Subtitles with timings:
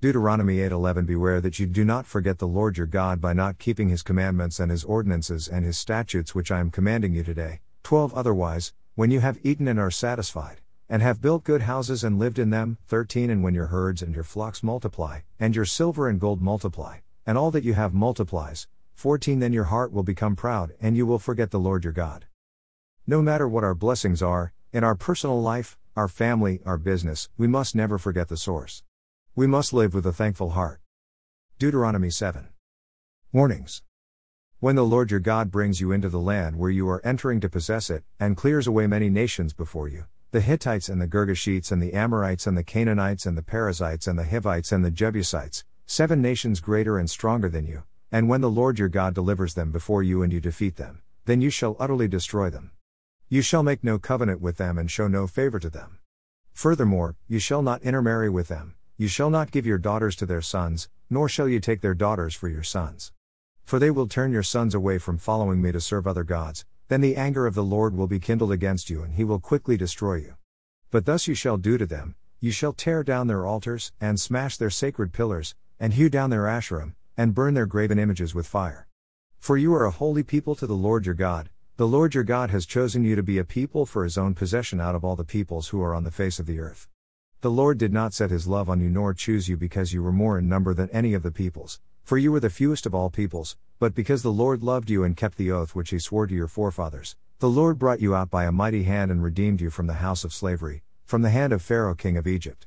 [0.00, 3.88] Deuteronomy 8:11 Beware that you do not forget the Lord your God by not keeping
[3.88, 7.62] his commandments and his ordinances and his statutes which I am commanding you today.
[7.82, 12.16] 12 Otherwise, when you have eaten and are satisfied, and have built good houses and
[12.16, 16.08] lived in them, 13 And when your herds and your flocks multiply, and your silver
[16.08, 20.36] and gold multiply, and all that you have multiplies, 14 Then your heart will become
[20.36, 22.26] proud, and you will forget the Lord your God.
[23.04, 27.48] No matter what our blessings are, in our personal life, our family, our business, we
[27.48, 28.84] must never forget the source.
[29.38, 30.80] We must live with a thankful heart.
[31.60, 32.48] Deuteronomy 7.
[33.32, 33.84] Warnings.
[34.58, 37.48] When the Lord your God brings you into the land where you are entering to
[37.48, 41.80] possess it, and clears away many nations before you, the Hittites and the Girgashites and
[41.80, 46.20] the Amorites and the Canaanites and the Perizzites and the Hivites and the Jebusites, seven
[46.20, 50.02] nations greater and stronger than you, and when the Lord your God delivers them before
[50.02, 52.72] you and you defeat them, then you shall utterly destroy them.
[53.28, 56.00] You shall make no covenant with them and show no favor to them.
[56.52, 60.42] Furthermore, you shall not intermarry with them, you shall not give your daughters to their
[60.42, 63.12] sons, nor shall you take their daughters for your sons.
[63.62, 67.00] For they will turn your sons away from following me to serve other gods, then
[67.00, 70.16] the anger of the Lord will be kindled against you and he will quickly destroy
[70.16, 70.34] you.
[70.90, 74.56] But thus you shall do to them, you shall tear down their altars, and smash
[74.56, 78.88] their sacred pillars, and hew down their asherim, and burn their graven images with fire.
[79.38, 82.50] For you are a holy people to the Lord your God, the Lord your God
[82.50, 85.22] has chosen you to be a people for his own possession out of all the
[85.22, 86.88] peoples who are on the face of the earth.
[87.40, 90.10] The Lord did not set his love on you nor choose you because you were
[90.10, 93.10] more in number than any of the peoples, for you were the fewest of all
[93.10, 96.34] peoples, but because the Lord loved you and kept the oath which he swore to
[96.34, 97.14] your forefathers.
[97.38, 100.24] The Lord brought you out by a mighty hand and redeemed you from the house
[100.24, 102.66] of slavery, from the hand of Pharaoh king of Egypt.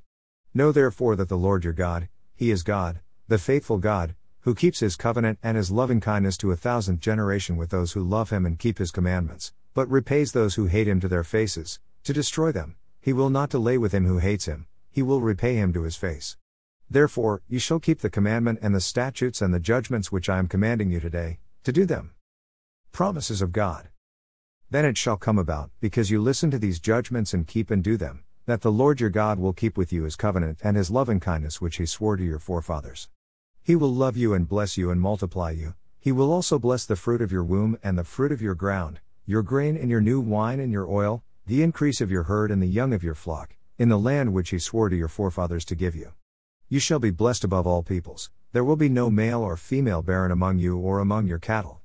[0.53, 4.79] Know therefore that the Lord your God, he is God, the faithful God, who keeps
[4.79, 8.45] his covenant and his loving kindness to a thousandth generation with those who love him
[8.45, 12.53] and keep his commandments, but repays those who hate him to their faces, to destroy
[12.53, 12.77] them.
[13.03, 15.95] He will not delay with him who hates him, he will repay him to his
[15.95, 16.37] face.
[16.87, 20.47] Therefore, you shall keep the commandment and the statutes and the judgments which I am
[20.47, 22.11] commanding you today, to do them.
[22.91, 23.89] Promises of God.
[24.69, 27.97] Then it shall come about, because you listen to these judgments and keep and do
[27.97, 31.19] them, that the Lord your God will keep with you his covenant and his loving
[31.19, 33.09] kindness which he swore to your forefathers.
[33.63, 36.95] He will love you and bless you and multiply you, he will also bless the
[36.95, 40.19] fruit of your womb and the fruit of your ground, your grain and your new
[40.19, 43.57] wine and your oil, the increase of your herd and the young of your flock,
[43.77, 46.13] in the land which he swore to your forefathers to give you.
[46.69, 50.31] You shall be blessed above all peoples, there will be no male or female barren
[50.31, 51.81] among you or among your cattle.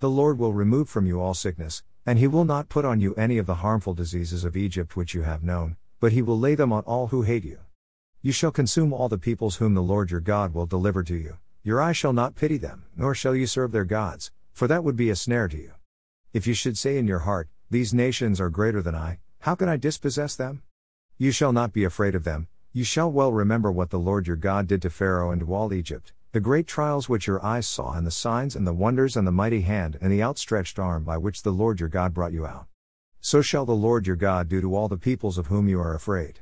[0.00, 3.14] The Lord will remove from you all sickness, and he will not put on you
[3.14, 6.56] any of the harmful diseases of Egypt which you have known, but he will lay
[6.56, 7.60] them on all who hate you.
[8.20, 11.38] You shall consume all the peoples whom the Lord your God will deliver to you.
[11.62, 14.96] Your eye shall not pity them, nor shall you serve their gods, for that would
[14.96, 15.70] be a snare to you.
[16.32, 19.68] If you should say in your heart, these nations are greater than I, how can
[19.68, 20.62] I dispossess them?
[21.18, 24.36] You shall not be afraid of them, you shall well remember what the Lord your
[24.36, 27.94] God did to Pharaoh and to all Egypt, the great trials which your eyes saw,
[27.94, 31.18] and the signs and the wonders and the mighty hand and the outstretched arm by
[31.18, 32.68] which the Lord your God brought you out.
[33.20, 35.96] So shall the Lord your God do to all the peoples of whom you are
[35.96, 36.38] afraid.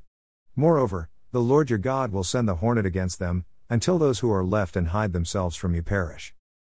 [0.54, 4.44] Moreover, the Lord your God will send the hornet against them, until those who are
[4.44, 6.34] left and hide themselves from you perish.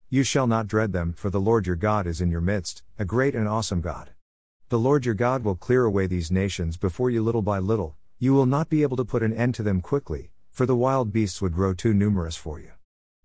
[0.09, 3.03] You shall not dread them, for the Lord your God is in your midst, a
[3.03, 4.11] great and awesome God.
[4.69, 8.33] The Lord your God will clear away these nations before you little by little, you
[8.33, 11.39] will not be able to put an end to them quickly, for the wild beasts
[11.39, 12.71] would grow too numerous for you.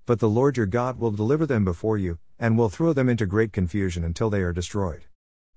[0.05, 3.25] But the Lord your God will deliver them before you, and will throw them into
[3.25, 5.06] great confusion until they are destroyed.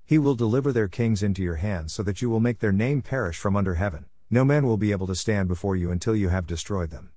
[0.06, 3.02] He will deliver their kings into your hands so that you will make their name
[3.02, 4.06] perish from under heaven.
[4.30, 7.10] No man will be able to stand before you until you have destroyed them.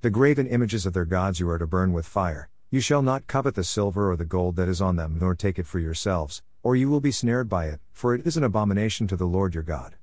[0.00, 2.50] The graven images of their gods you are to burn with fire.
[2.68, 5.58] You shall not covet the silver or the gold that is on them, nor take
[5.58, 9.06] it for yourselves, or you will be snared by it, for it is an abomination
[9.06, 9.94] to the Lord your God.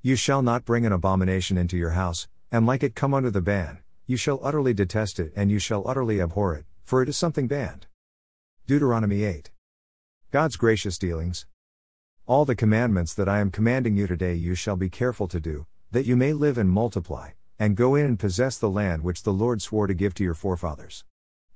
[0.00, 3.42] You shall not bring an abomination into your house, and like it come under the
[3.42, 7.18] ban, you shall utterly detest it and you shall utterly abhor it, for it is
[7.18, 7.86] something banned.
[8.66, 9.50] Deuteronomy 8.
[10.30, 11.44] God's gracious dealings.
[12.24, 15.66] All the commandments that I am commanding you today you shall be careful to do,
[15.90, 19.34] that you may live and multiply, and go in and possess the land which the
[19.34, 21.04] Lord swore to give to your forefathers.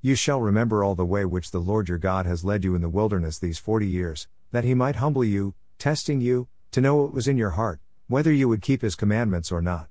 [0.02, 2.82] You shall remember all the way which the Lord your God has led you in
[2.82, 7.12] the wilderness these forty years, that he might humble you, testing you, to know what
[7.12, 9.88] was in your heart, whether you would keep his commandments or not.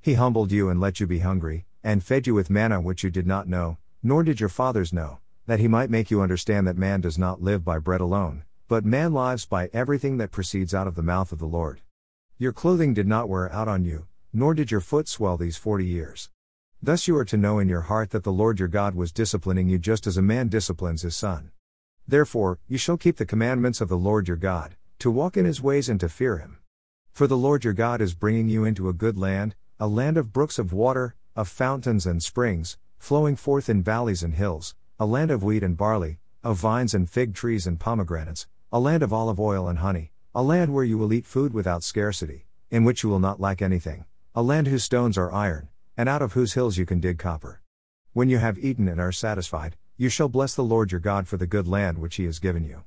[0.00, 3.10] He humbled you and let you be hungry, and fed you with manna which you
[3.10, 6.76] did not know, nor did your fathers know, that he might make you understand that
[6.76, 10.86] man does not live by bread alone, but man lives by everything that proceeds out
[10.86, 11.80] of the mouth of the Lord.
[12.38, 15.86] Your clothing did not wear out on you, nor did your foot swell these forty
[15.86, 16.30] years.
[16.82, 19.68] Thus you are to know in your heart that the Lord your God was disciplining
[19.68, 21.50] you just as a man disciplines his son.
[22.08, 25.60] Therefore, you shall keep the commandments of the Lord your God, to walk in his
[25.60, 26.58] ways and to fear him.
[27.12, 30.32] For the Lord your God is bringing you into a good land, a land of
[30.32, 35.30] brooks of water, of fountains and springs, flowing forth in valleys and hills, a land
[35.30, 39.38] of wheat and barley, of vines and fig trees and pomegranates, a land of olive
[39.38, 43.08] oil and honey, a land where you will eat food without scarcity, in which you
[43.08, 46.76] will not lack anything, a land whose stones are iron, and out of whose hills
[46.76, 47.60] you can dig copper.
[48.12, 51.36] When you have eaten and are satisfied, you shall bless the Lord your God for
[51.36, 52.84] the good land which he has given you.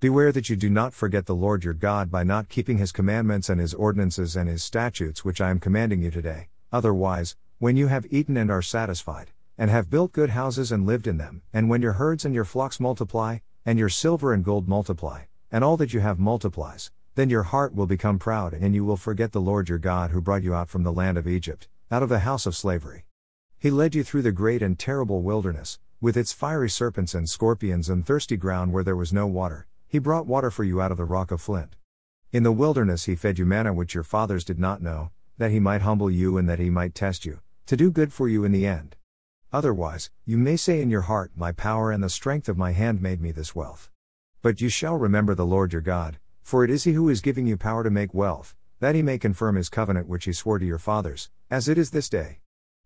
[0.00, 3.48] Beware that you do not forget the Lord your God by not keeping his commandments
[3.48, 7.86] and his ordinances and his statutes which I am commanding you today, otherwise, when you
[7.86, 11.68] have eaten and are satisfied, and have built good houses and lived in them, and
[11.68, 15.76] when your herds and your flocks multiply, and your silver and gold multiply, and all
[15.76, 19.40] that you have multiplies, then your heart will become proud and you will forget the
[19.40, 22.20] Lord your God who brought you out from the land of Egypt, out of the
[22.20, 23.04] house of slavery.
[23.60, 27.88] He led you through the great and terrible wilderness, with its fiery serpents and scorpions
[27.88, 30.98] and thirsty ground where there was no water he brought water for you out of
[30.98, 31.74] the rock of flint.
[32.30, 35.58] In the wilderness he fed you manna which your fathers did not know, that he
[35.58, 38.52] might humble you and that he might test you, to do good for you in
[38.52, 38.96] the end.
[39.50, 43.00] Otherwise, you may say in your heart, My power and the strength of my hand
[43.00, 43.90] made me this wealth.
[44.42, 47.46] But you shall remember the Lord your God, for it is he who is giving
[47.46, 50.66] you power to make wealth, that he may confirm his covenant which he swore to
[50.66, 52.40] your fathers, as it is this day.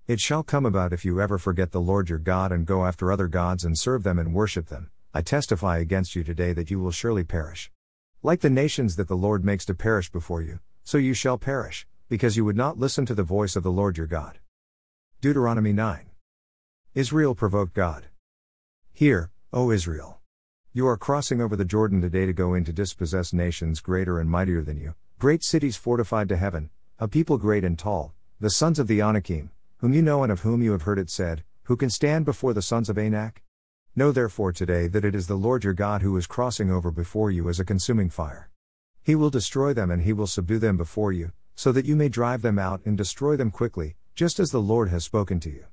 [0.09, 3.13] It shall come about if you ever forget the Lord your God and go after
[3.13, 6.81] other gods and serve them and worship them, I testify against you today that you
[6.81, 7.71] will surely perish.
[8.21, 11.87] Like the nations that the Lord makes to perish before you, so you shall perish,
[12.09, 14.41] because you would not listen to the voice of the Lord your God.
[15.21, 16.11] Deuteronomy 9.
[16.97, 18.07] Israel provoked God.
[18.93, 20.19] Hear, O Israel.
[20.73, 24.29] You are crossing over the Jordan today to go in to dispossess nations greater and
[24.29, 28.81] mightier than you, great cities fortified to heaven, a people great and tall, the sons
[28.81, 31.77] of the Anakim, whom you know and of whom you have heard it said, who
[31.77, 33.43] can stand before the sons of Anak?
[33.97, 37.33] Know therefore today that it is the Lord your God who is crossing over before
[37.33, 38.49] you as a consuming fire.
[39.03, 42.09] He will destroy them and he will subdue them before you, so that you may
[42.09, 45.65] drive them out and destroy them quickly, just as the Lord has spoken to you.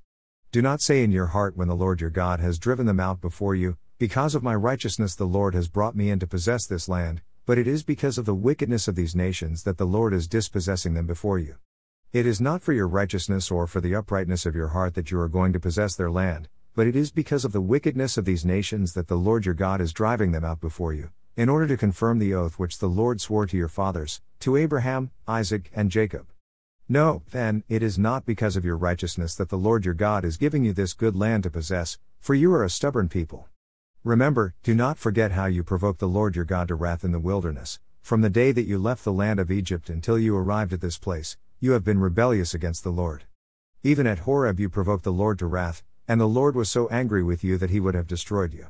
[0.52, 3.22] Do not say in your heart when the Lord your God has driven them out
[3.22, 6.90] before you, Because of my righteousness the Lord has brought me in to possess this
[6.90, 10.28] land, but it is because of the wickedness of these nations that the Lord is
[10.28, 11.58] dispossessing them before you.
[12.12, 15.20] It is not for your righteousness or for the uprightness of your heart that you
[15.20, 18.44] are going to possess their land, but it is because of the wickedness of these
[18.44, 21.78] nations that the Lord your God is driving them out before you, in order to
[21.78, 26.26] confirm the oath which the Lord swore to your fathers, to Abraham, Isaac, and Jacob.
[26.88, 30.38] No, then, it is not because of your righteousness that the Lord your God is
[30.38, 33.50] giving you this good land to possess, for you are a stubborn people.
[34.04, 37.20] Remember, do not forget how you provoked the Lord your God to wrath in the
[37.20, 40.82] wilderness, from the day that you left the land of Egypt until you arrived at
[40.82, 43.26] this place, you have been rebellious against the Lord.
[43.84, 47.22] Even at Horeb you provoked the Lord to wrath, and the Lord was so angry
[47.22, 48.68] with you that he would have destroyed you.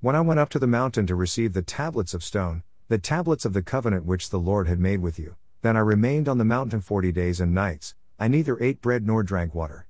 [0.00, 3.44] When I went up to the mountain to receive the tablets of stone, the tablets
[3.44, 6.44] of the covenant which the Lord had made with you, then I remained on the
[6.44, 9.86] mountain forty days and nights, I neither ate bread nor drank water.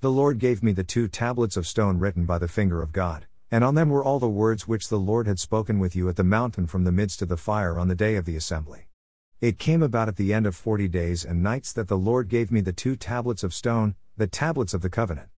[0.00, 3.26] The Lord gave me the two tablets of stone written by the finger of God,
[3.50, 6.16] and on them were all the words which the Lord had spoken with you at
[6.16, 8.88] the mountain from the midst of the fire on the day of the assembly.
[9.42, 12.52] It came about at the end of forty days and nights that the Lord gave
[12.52, 15.30] me the two tablets of stone, the tablets of the covenant.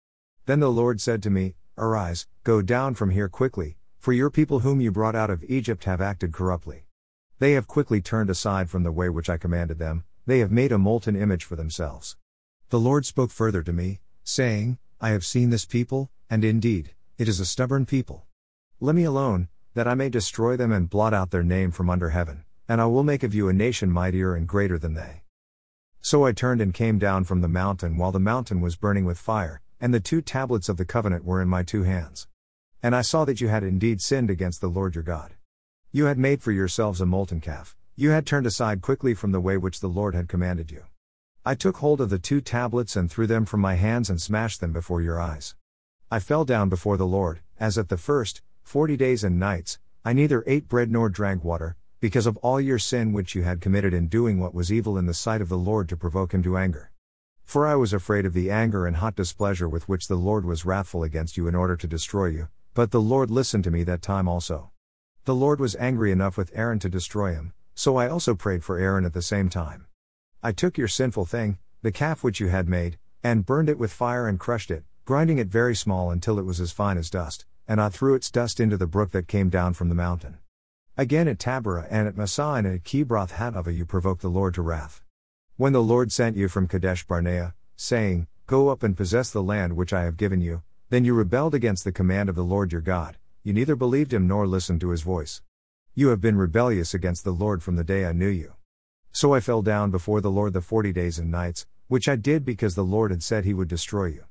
[0.45, 4.59] Then the Lord said to me, Arise, go down from here quickly, for your people
[4.59, 6.85] whom you brought out of Egypt have acted corruptly.
[7.39, 10.73] They have quickly turned aside from the way which I commanded them, they have made
[10.73, 12.19] a molten image for themselves.
[12.69, 17.27] The Lord spoke further to me, saying, I have seen this people, and indeed, it
[17.27, 18.27] is a stubborn people.
[18.81, 22.11] Let me alone, that I may destroy them and blot out their name from under
[22.11, 25.23] heaven, and I will make of you a nation mightier and greater than they.
[26.01, 29.19] So I turned and came down from the mountain while the mountain was burning with
[29.19, 32.29] fire, and the two tablets of the covenant were in my two hands.
[32.83, 35.33] And I saw that you had indeed sinned against the Lord your God.
[35.93, 39.41] You had made for yourselves a molten calf, you had turned aside quickly from the
[39.41, 40.85] way which the Lord had commanded you.
[41.45, 44.61] I took hold of the two tablets and threw them from my hands and smashed
[44.61, 45.55] them before your eyes.
[46.11, 50.13] I fell down before the Lord, as at the first, forty days and nights, I
[50.13, 53.95] neither ate bread nor drank water, because of all your sin which you had committed
[53.95, 56.59] in doing what was evil in the sight of the Lord to provoke him to
[56.59, 56.91] anger.
[57.47, 60.67] For I was afraid of the anger and hot displeasure with which the Lord was
[60.67, 64.03] wrathful against you in order to destroy you, but the Lord listened to me that
[64.03, 64.71] time also.
[65.25, 68.79] The Lord was angry enough with Aaron to destroy him, so I also prayed for
[68.79, 69.87] Aaron at the same time.
[70.43, 73.91] I took your sinful thing, the calf which you had made, and burned it with
[73.91, 77.47] fire and crushed it, grinding it very small until it was as fine as dust,
[77.67, 80.37] and I threw its dust into the brook that came down from the mountain.
[80.97, 84.63] Again at Taberah and at Massah and at Kibroth Hattaavah you provoked the Lord to
[84.63, 85.03] wrath.
[85.57, 89.75] When the Lord sent you from Kadesh Barnea, saying, Go up and possess the land
[89.75, 92.81] which I have given you, then you rebelled against the command of the Lord your
[92.81, 95.43] God, you neither believed him nor listened to his voice.
[95.97, 98.53] You have been rebellious against the Lord from the day I knew you.
[99.11, 102.45] So I fell down before the Lord the forty days and nights, which I did
[102.45, 104.27] because the Lord had said he would destroy you.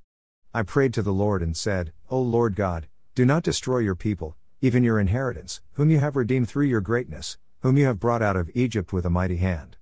[0.54, 4.38] I prayed to the Lord and said, O Lord God, do not destroy your people,
[4.64, 8.38] even your inheritance, whom you have redeemed through your greatness, whom you have brought out
[8.38, 9.76] of Egypt with a mighty hand.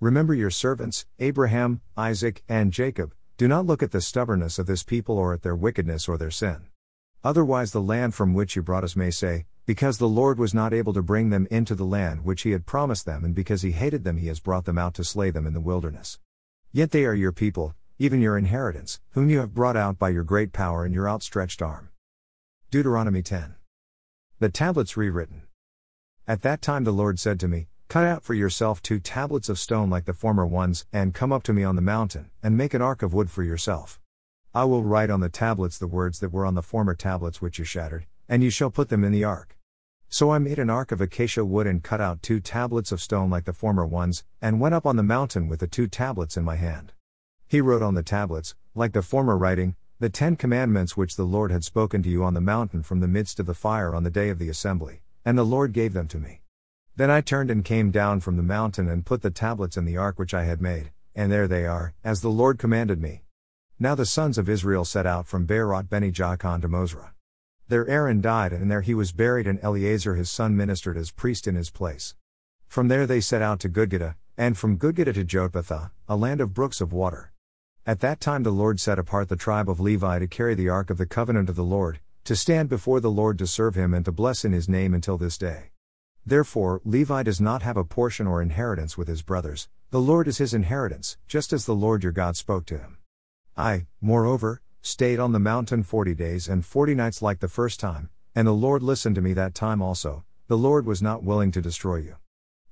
[0.00, 4.84] Remember your servants, Abraham, Isaac, and Jacob, do not look at the stubbornness of this
[4.84, 6.62] people or at their wickedness or their sin.
[7.22, 10.72] Otherwise, the land from which you brought us may say, Because the Lord was not
[10.72, 13.72] able to bring them into the land which he had promised them, and because he
[13.72, 16.18] hated them, he has brought them out to slay them in the wilderness.
[16.72, 20.24] Yet they are your people, even your inheritance, whom you have brought out by your
[20.24, 21.90] great power and your outstretched arm.
[22.70, 23.56] Deuteronomy 10.
[24.42, 25.42] The tablets rewritten.
[26.26, 29.56] At that time the Lord said to me, Cut out for yourself two tablets of
[29.56, 32.74] stone like the former ones, and come up to me on the mountain, and make
[32.74, 34.00] an ark of wood for yourself.
[34.52, 37.60] I will write on the tablets the words that were on the former tablets which
[37.60, 39.56] you shattered, and you shall put them in the ark.
[40.08, 43.30] So I made an ark of acacia wood and cut out two tablets of stone
[43.30, 46.42] like the former ones, and went up on the mountain with the two tablets in
[46.42, 46.94] my hand.
[47.46, 51.52] He wrote on the tablets, like the former writing, the Ten Commandments which the Lord
[51.52, 54.10] had spoken to you on the mountain from the midst of the fire on the
[54.10, 56.40] day of the assembly, and the Lord gave them to me.
[56.96, 59.96] Then I turned and came down from the mountain and put the tablets in the
[59.96, 63.22] ark which I had made, and there they are, as the Lord commanded me.
[63.78, 67.12] Now the sons of Israel set out from Beeroth Beni Jaakan to Moserah.
[67.68, 71.46] There Aaron died, and there he was buried, and Eleazar his son ministered as priest
[71.46, 72.16] in his place.
[72.66, 76.54] From there they set out to Gudgodah, and from Gudgodah to Jotbathah, a land of
[76.54, 77.31] brooks of water.
[77.84, 80.88] At that time the Lord set apart the tribe of Levi to carry the ark
[80.88, 84.04] of the covenant of the Lord, to stand before the Lord to serve him and
[84.04, 85.70] to bless in his name until this day.
[86.24, 90.38] Therefore, Levi does not have a portion or inheritance with his brothers, the Lord is
[90.38, 92.98] his inheritance, just as the Lord your God spoke to him.
[93.56, 98.10] I, moreover, stayed on the mountain forty days and forty nights like the first time,
[98.32, 101.60] and the Lord listened to me that time also, the Lord was not willing to
[101.60, 102.14] destroy you.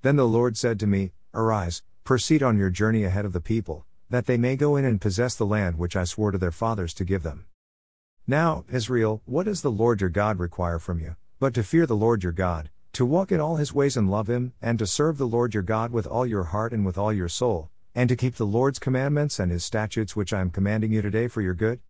[0.02, 3.86] Then the Lord said to me, Arise, proceed on your journey ahead of the people,
[4.10, 6.92] that they may go in and possess the land which I swore to their fathers
[6.94, 7.46] to give them.
[8.26, 11.96] Now, Israel, what does the Lord your God require from you, but to fear the
[11.96, 15.16] Lord your God, to walk in all his ways and love him, and to serve
[15.16, 18.16] the Lord your God with all your heart and with all your soul, and to
[18.16, 21.54] keep the Lord's commandments and his statutes which I am commanding you today for your
[21.54, 21.80] good?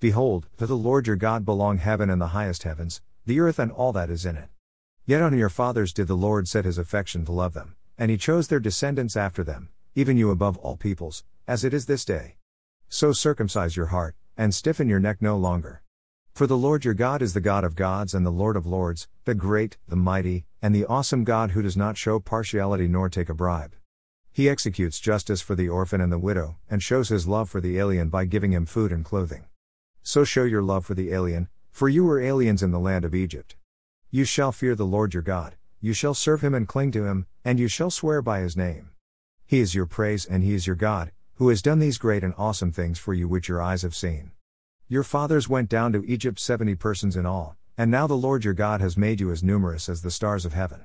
[0.00, 3.72] Behold, to the Lord your God belong heaven and the highest heavens, the earth and
[3.72, 4.48] all that is in it.
[5.06, 8.16] Yet on your fathers did the Lord set his affection to love them, and he
[8.16, 12.36] chose their descendants after them, even you above all peoples, as it is this day.
[12.88, 15.82] So circumcise your heart, and stiffen your neck no longer.
[16.32, 19.06] For the Lord your God is the God of gods and the Lord of lords,
[19.24, 23.28] the great, the mighty, and the awesome God who does not show partiality nor take
[23.28, 23.76] a bribe.
[24.32, 27.78] He executes justice for the orphan and the widow, and shows his love for the
[27.78, 29.44] alien by giving him food and clothing.
[30.02, 33.14] So show your love for the alien, for you were aliens in the land of
[33.14, 33.54] Egypt.
[34.10, 37.26] You shall fear the Lord your God, you shall serve him and cling to him,
[37.44, 38.90] and you shall swear by his name.
[39.46, 42.34] He is your praise and he is your God, who has done these great and
[42.38, 44.30] awesome things for you which your eyes have seen.
[44.88, 48.54] Your fathers went down to Egypt seventy persons in all, and now the Lord your
[48.54, 50.84] God has made you as numerous as the stars of heaven.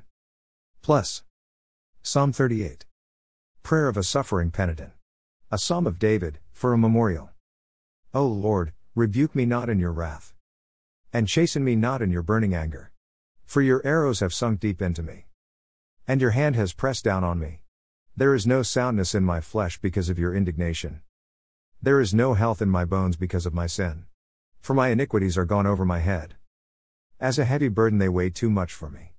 [0.82, 1.24] Plus.
[2.02, 2.86] Psalm 38.
[3.64, 4.92] Prayer of a suffering penitent.
[5.52, 7.30] A psalm of David, for a memorial.
[8.14, 10.34] O Lord, rebuke me not in your wrath.
[11.14, 12.92] And chasten me not in your burning anger.
[13.46, 15.26] For your arrows have sunk deep into me.
[16.08, 17.62] And your hand has pressed down on me.
[18.20, 21.00] There is no soundness in my flesh because of your indignation.
[21.82, 24.08] There is no health in my bones because of my sin.
[24.60, 26.36] For my iniquities are gone over my head.
[27.22, 29.14] As a heavy burden they weigh too much for me.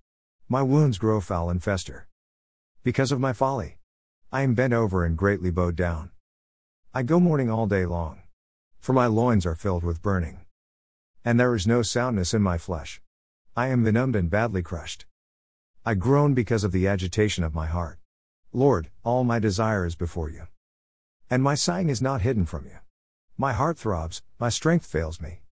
[0.50, 2.08] My wounds grow foul and fester.
[2.82, 3.78] Because of my folly.
[4.30, 6.10] I am bent over and greatly bowed down.
[6.92, 8.20] I go mourning all day long.
[8.80, 10.40] For my loins are filled with burning.
[11.24, 13.00] And there is no soundness in my flesh.
[13.56, 15.06] I am benumbed and badly crushed.
[15.86, 17.99] I groan because of the agitation of my heart.
[18.52, 20.48] Lord, all my desire is before you.
[21.30, 22.78] And my sighing is not hidden from you.
[23.38, 25.42] My heart throbs, my strength fails me.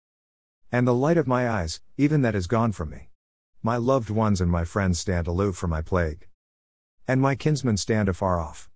[0.72, 3.10] And the light of my eyes, even that is gone from me.
[3.62, 6.26] My loved ones and my friends stand aloof from my plague.
[7.06, 8.66] And my kinsmen stand afar off.